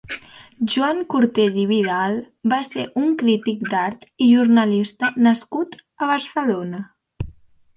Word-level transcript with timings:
Joan 0.75 1.01
Cortés 1.13 1.59
i 1.63 1.65
Vidal 1.71 2.17
va 2.53 2.59
ser 2.69 2.85
un 3.01 3.13
crític 3.19 3.61
d'art 3.75 4.09
i 4.29 4.31
jornalista 4.33 5.13
nascut 5.29 5.77
a 6.05 6.09
Barcelona. 6.15 6.83